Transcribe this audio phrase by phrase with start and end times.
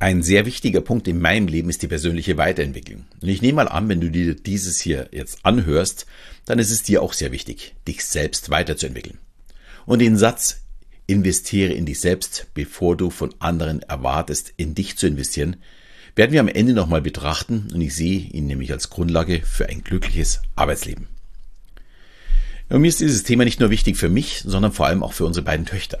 [0.00, 3.04] Ein sehr wichtiger Punkt in meinem Leben ist die persönliche Weiterentwicklung.
[3.20, 6.06] Und ich nehme mal an, wenn du dir dieses hier jetzt anhörst,
[6.46, 9.18] dann ist es dir auch sehr wichtig, dich selbst weiterzuentwickeln.
[9.84, 10.62] Und den Satz,
[11.06, 15.56] investiere in dich selbst, bevor du von anderen erwartest, in dich zu investieren,
[16.16, 19.84] werden wir am Ende nochmal betrachten und ich sehe ihn nämlich als Grundlage für ein
[19.84, 21.08] glückliches Arbeitsleben.
[22.70, 25.26] Und mir ist dieses Thema nicht nur wichtig für mich, sondern vor allem auch für
[25.26, 25.98] unsere beiden Töchter.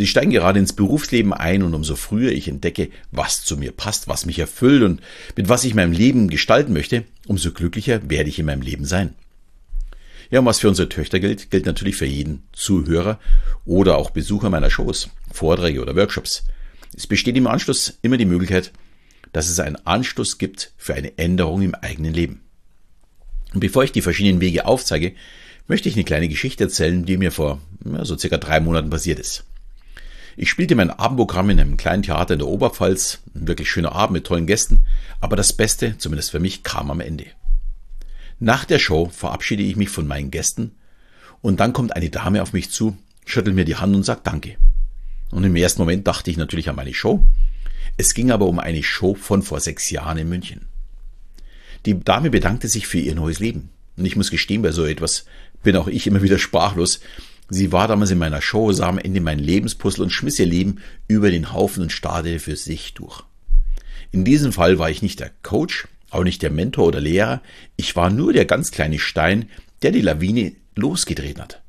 [0.00, 4.08] Sie steigen gerade ins Berufsleben ein und umso früher ich entdecke, was zu mir passt,
[4.08, 5.02] was mich erfüllt und
[5.36, 9.12] mit was ich mein Leben gestalten möchte, umso glücklicher werde ich in meinem Leben sein.
[10.30, 13.20] Ja, und was für unsere Töchter gilt, gilt natürlich für jeden Zuhörer
[13.66, 16.44] oder auch Besucher meiner Shows, Vorträge oder Workshops.
[16.96, 18.72] Es besteht im Anschluss immer die Möglichkeit,
[19.34, 22.40] dass es einen Anstoß gibt für eine Änderung im eigenen Leben.
[23.52, 25.12] Und bevor ich die verschiedenen Wege aufzeige,
[25.68, 29.18] möchte ich eine kleine Geschichte erzählen, die mir vor ja, so circa drei Monaten passiert
[29.18, 29.44] ist.
[30.42, 33.18] Ich spielte mein Abendprogramm in einem kleinen Theater in der Oberpfalz.
[33.34, 34.78] Ein wirklich schöner Abend mit tollen Gästen.
[35.20, 37.26] Aber das Beste, zumindest für mich, kam am Ende.
[38.38, 40.76] Nach der Show verabschiede ich mich von meinen Gästen
[41.42, 42.96] und dann kommt eine Dame auf mich zu,
[43.26, 44.56] schüttelt mir die Hand und sagt Danke.
[45.30, 47.26] Und im ersten Moment dachte ich natürlich an meine Show.
[47.98, 50.68] Es ging aber um eine Show von vor sechs Jahren in München.
[51.84, 53.68] Die Dame bedankte sich für ihr neues Leben.
[53.98, 55.26] Und ich muss gestehen, bei so etwas
[55.62, 57.00] bin auch ich immer wieder sprachlos,
[57.52, 60.78] Sie war damals in meiner Show, sah am Ende mein Lebenspuzzle und schmiss ihr Leben
[61.08, 63.24] über den Haufen und startete für sich durch.
[64.12, 67.42] In diesem Fall war ich nicht der Coach, auch nicht der Mentor oder Lehrer,
[67.76, 69.48] ich war nur der ganz kleine Stein,
[69.82, 71.60] der die Lawine losgedreht hat.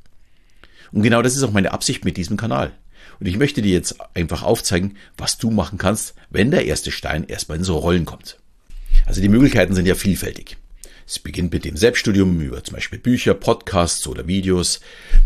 [0.92, 2.72] Und genau das ist auch meine Absicht mit diesem Kanal.
[3.20, 7.24] Und ich möchte dir jetzt einfach aufzeigen, was du machen kannst, wenn der erste Stein
[7.24, 8.38] erstmal in so Rollen kommt.
[9.06, 10.58] Also die Möglichkeiten sind ja vielfältig.
[11.12, 14.80] Es beginnt mit dem Selbststudium über zum Beispiel Bücher, Podcasts oder Videos.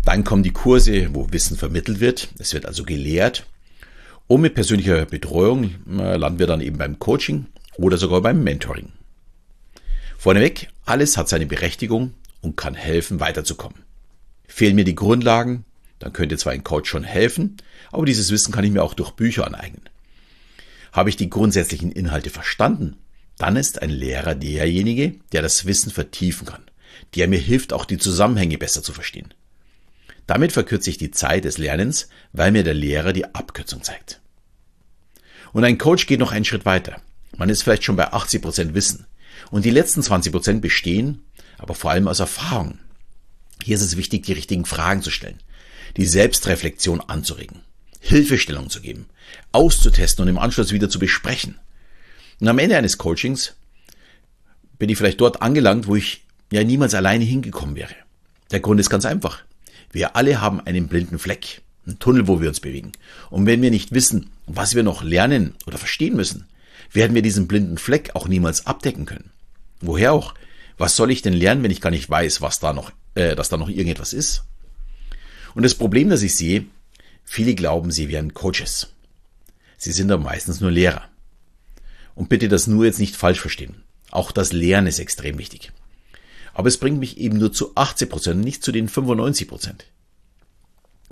[0.04, 2.28] Dann kommen die Kurse, wo Wissen vermittelt wird.
[2.40, 3.46] Es wird also gelehrt.
[4.26, 8.88] Und mit persönlicher Betreuung äh, landen wir dann eben beim Coaching oder sogar beim Mentoring.
[10.18, 13.84] Vorneweg, alles hat seine Berechtigung und kann helfen, weiterzukommen.
[14.48, 15.64] Fehlen mir die Grundlagen,
[16.00, 17.58] dann könnte zwar ein Coach schon helfen,
[17.92, 19.88] aber dieses Wissen kann ich mir auch durch Bücher aneignen.
[20.90, 22.96] Habe ich die grundsätzlichen Inhalte verstanden,
[23.38, 26.62] dann ist ein Lehrer derjenige, der das Wissen vertiefen kann,
[27.14, 29.34] der mir hilft, auch die Zusammenhänge besser zu verstehen.
[30.26, 34.20] Damit verkürze ich die Zeit des Lernens, weil mir der Lehrer die Abkürzung zeigt.
[35.52, 37.00] Und ein Coach geht noch einen Schritt weiter.
[37.36, 39.06] Man ist vielleicht schon bei 80 Prozent Wissen.
[39.50, 41.22] Und die letzten 20 Prozent bestehen,
[41.58, 42.78] aber vor allem aus Erfahrung.
[43.62, 45.40] Hier ist es wichtig, die richtigen Fragen zu stellen,
[45.96, 47.62] die Selbstreflexion anzuregen,
[48.00, 49.06] Hilfestellung zu geben,
[49.52, 51.58] auszutesten und im Anschluss wieder zu besprechen.
[52.40, 53.54] Und am Ende eines Coachings
[54.78, 57.94] bin ich vielleicht dort angelangt, wo ich ja niemals alleine hingekommen wäre.
[58.50, 59.42] Der Grund ist ganz einfach.
[59.90, 62.92] Wir alle haben einen blinden Fleck, einen Tunnel, wo wir uns bewegen.
[63.30, 66.46] Und wenn wir nicht wissen, was wir noch lernen oder verstehen müssen,
[66.92, 69.30] werden wir diesen blinden Fleck auch niemals abdecken können.
[69.80, 70.34] Woher auch?
[70.78, 73.48] Was soll ich denn lernen, wenn ich gar nicht weiß, was da noch, äh, dass
[73.48, 74.44] da noch irgendetwas ist?
[75.54, 76.66] Und das Problem, das ich sehe,
[77.24, 78.92] viele glauben, sie wären Coaches.
[79.78, 81.08] Sie sind aber meistens nur Lehrer.
[82.16, 83.84] Und bitte das nur jetzt nicht falsch verstehen.
[84.10, 85.70] Auch das Lernen ist extrem wichtig.
[86.54, 89.84] Aber es bringt mich eben nur zu 80 Prozent, nicht zu den 95 Prozent.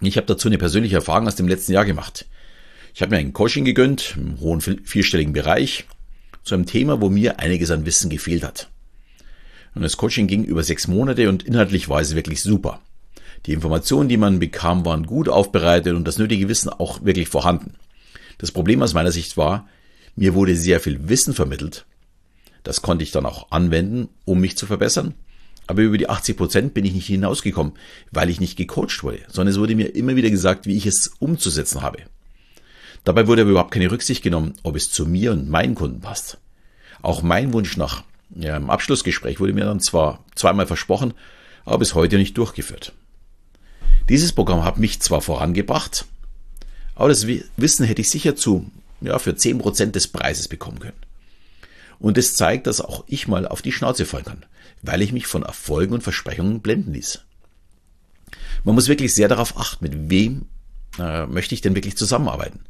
[0.01, 2.27] Ich habe dazu eine persönliche Erfahrung aus dem letzten Jahr gemacht.
[2.95, 5.85] Ich habe mir ein Coaching gegönnt, im hohen vierstelligen Bereich,
[6.43, 8.71] zu einem Thema, wo mir einiges an Wissen gefehlt hat.
[9.75, 12.81] Und das Coaching ging über sechs Monate und inhaltlich war es wirklich super.
[13.47, 17.75] Die Informationen, die man bekam, waren gut aufbereitet und das nötige Wissen auch wirklich vorhanden.
[18.39, 19.69] Das Problem aus meiner Sicht war,
[20.17, 21.87] mir wurde sehr viel Wissen vermittelt.
[22.63, 25.15] Das konnte ich dann auch anwenden, um mich zu verbessern.
[25.67, 27.73] Aber über die 80 Prozent bin ich nicht hinausgekommen,
[28.11, 31.13] weil ich nicht gecoacht wurde, sondern es wurde mir immer wieder gesagt, wie ich es
[31.19, 31.99] umzusetzen habe.
[33.05, 36.39] Dabei wurde aber überhaupt keine Rücksicht genommen, ob es zu mir und meinen Kunden passt.
[37.03, 38.03] Auch mein Wunsch nach
[38.35, 41.15] ja, im Abschlussgespräch wurde mir dann zwar zweimal versprochen,
[41.65, 42.93] aber bis heute nicht durchgeführt.
[44.09, 46.07] Dieses Programm hat mich zwar vorangebracht,
[46.95, 47.27] aber das
[47.57, 48.71] Wissen hätte ich sicher zu
[49.05, 50.99] ja, für 10% des Preises bekommen können.
[51.99, 54.47] Und es zeigt, dass auch ich mal auf die Schnauze fallen kann,
[54.83, 57.21] weil ich mich von Erfolgen und Versprechungen blenden ließ.
[58.65, 60.47] Man muss wirklich sehr darauf achten, mit wem
[60.99, 62.61] äh, möchte ich denn wirklich zusammenarbeiten.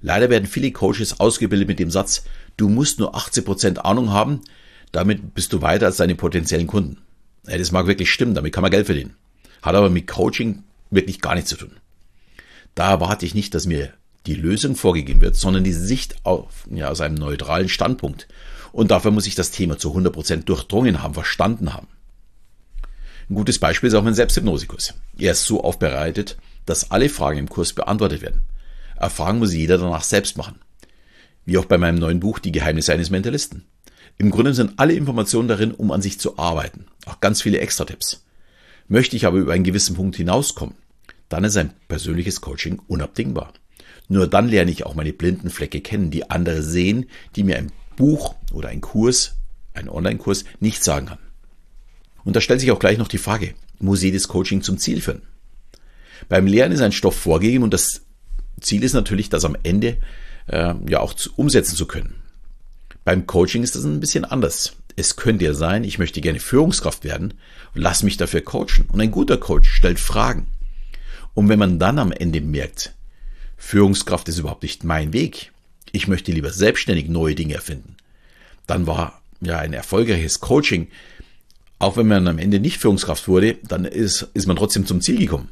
[0.00, 2.24] Leider werden viele Coaches ausgebildet mit dem Satz,
[2.56, 4.40] du musst nur 18% Ahnung haben,
[4.92, 6.98] damit bist du weiter als deine potenziellen Kunden.
[7.46, 9.14] Ja, das mag wirklich stimmen, damit kann man Geld verdienen.
[9.62, 11.72] Hat aber mit Coaching wirklich gar nichts zu tun.
[12.74, 13.92] Da erwarte ich nicht, dass mir
[14.26, 18.28] die Lösung vorgegeben wird, sondern die Sicht auf, ja, aus einem neutralen Standpunkt.
[18.72, 21.88] Und dafür muss ich das Thema zu 100% durchdrungen haben, verstanden haben.
[23.28, 24.94] Ein gutes Beispiel ist auch mein Selbsthypnosikurs.
[25.18, 26.36] Er ist so aufbereitet,
[26.66, 28.42] dass alle Fragen im Kurs beantwortet werden.
[28.96, 30.58] Erfahrung muss jeder danach selbst machen.
[31.46, 33.64] wie auch bei meinem neuen Buch Die Geheimnisse eines Mentalisten.
[34.18, 36.84] Im Grunde sind alle Informationen darin, um an sich zu arbeiten.
[37.06, 38.24] Auch ganz viele Extra-Tipps.
[38.86, 40.74] Möchte ich aber über einen gewissen Punkt hinauskommen,
[41.28, 43.52] dann ist ein persönliches Coaching unabdingbar.
[44.10, 47.70] Nur dann lerne ich auch meine blinden Flecke kennen, die andere sehen, die mir ein
[47.94, 49.36] Buch oder ein Kurs,
[49.72, 51.18] ein Online-Kurs nicht sagen kann.
[52.24, 55.22] Und da stellt sich auch gleich noch die Frage, muss jedes Coaching zum Ziel führen?
[56.28, 58.02] Beim Lernen ist ein Stoff vorgegeben und das
[58.60, 59.98] Ziel ist natürlich, das am Ende
[60.48, 62.16] äh, ja auch zu, umsetzen zu können.
[63.04, 64.74] Beim Coaching ist das ein bisschen anders.
[64.96, 67.34] Es könnte ja sein, ich möchte gerne Führungskraft werden,
[67.74, 68.86] lass mich dafür coachen.
[68.90, 70.48] Und ein guter Coach stellt Fragen.
[71.32, 72.96] Und wenn man dann am Ende merkt,
[73.60, 75.52] Führungskraft ist überhaupt nicht mein Weg,
[75.92, 77.96] ich möchte lieber selbstständig neue Dinge erfinden,
[78.66, 80.88] dann war ja ein erfolgreiches Coaching,
[81.78, 85.18] auch wenn man am Ende nicht Führungskraft wurde, dann ist, ist man trotzdem zum Ziel
[85.18, 85.50] gekommen.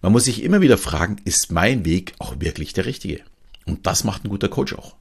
[0.00, 3.20] Man muss sich immer wieder fragen, ist mein Weg auch wirklich der richtige?
[3.66, 4.96] Und das macht ein guter Coach auch.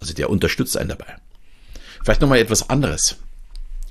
[0.00, 1.16] Also der unterstützt einen dabei.
[2.02, 3.16] Vielleicht nochmal etwas anderes.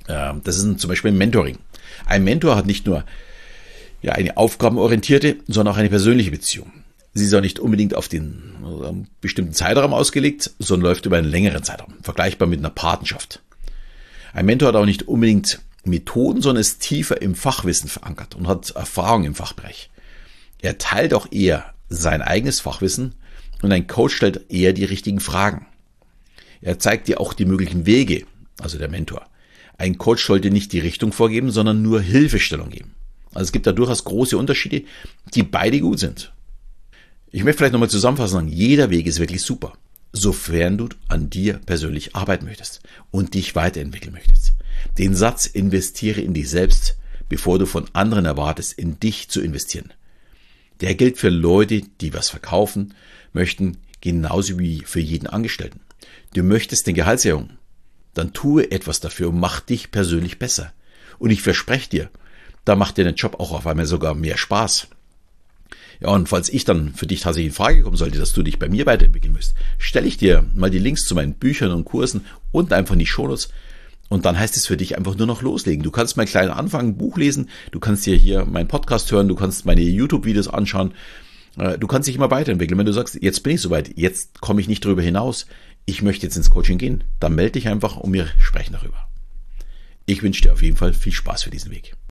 [0.08, 1.58] Ähm, das ist zum Beispiel ein Mentoring.
[2.06, 3.04] Ein Mentor hat nicht nur
[4.02, 6.72] ja, eine aufgabenorientierte, sondern auch eine persönliche Beziehung.
[7.14, 11.30] Sie ist auch nicht unbedingt auf den einen bestimmten Zeitraum ausgelegt, sondern läuft über einen
[11.30, 13.40] längeren Zeitraum, vergleichbar mit einer Patenschaft.
[14.32, 18.70] Ein Mentor hat auch nicht unbedingt Methoden, sondern ist tiefer im Fachwissen verankert und hat
[18.70, 19.90] Erfahrung im Fachbereich.
[20.60, 23.14] Er teilt auch eher sein eigenes Fachwissen
[23.62, 25.66] und ein Coach stellt eher die richtigen Fragen.
[26.62, 28.26] Er zeigt dir auch die möglichen Wege,
[28.60, 29.26] also der Mentor.
[29.78, 32.94] Ein Coach sollte nicht die Richtung vorgeben, sondern nur Hilfestellung geben.
[33.32, 34.84] Also es gibt da durchaus große Unterschiede,
[35.34, 36.33] die beide gut sind.
[37.34, 39.72] Ich möchte vielleicht nochmal zusammenfassen jeder Weg ist wirklich super,
[40.12, 44.52] sofern du an dir persönlich arbeiten möchtest und dich weiterentwickeln möchtest.
[44.98, 46.96] Den Satz investiere in dich selbst,
[47.28, 49.92] bevor du von anderen erwartest, in dich zu investieren.
[50.80, 52.94] Der gilt für Leute, die was verkaufen
[53.32, 55.80] möchten, genauso wie für jeden Angestellten.
[56.34, 57.50] Du möchtest eine Gehaltserhöhung,
[58.14, 60.72] dann tue etwas dafür und mach dich persönlich besser.
[61.18, 62.10] Und ich verspreche dir,
[62.64, 64.86] da macht dir der Job auch auf einmal sogar mehr Spaß.
[66.00, 68.58] Ja, und falls ich dann für dich tatsächlich in Frage kommen sollte, dass du dich
[68.58, 72.24] bei mir weiterentwickeln müsst, stelle ich dir mal die Links zu meinen Büchern und Kursen
[72.52, 73.48] und einfach in die Shownotes.
[74.08, 75.82] Und dann heißt es für dich einfach nur noch loslegen.
[75.82, 79.28] Du kannst mein kleiner Anfang, ein Buch lesen, du kannst dir hier meinen Podcast hören,
[79.28, 80.92] du kannst meine YouTube-Videos anschauen,
[81.58, 82.78] äh, du kannst dich immer weiterentwickeln.
[82.78, 85.46] Wenn du sagst, jetzt bin ich soweit, jetzt komme ich nicht darüber hinaus,
[85.86, 89.08] ich möchte jetzt ins Coaching gehen, dann melde dich einfach und wir sprechen darüber.
[90.06, 91.94] Ich wünsche dir auf jeden Fall viel Spaß für diesen Weg.